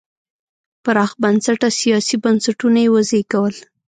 [0.83, 3.55] پراخ بنسټه سیاسي بنسټونه یې وزېږول.